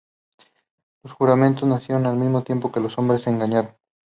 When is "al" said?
2.07-2.17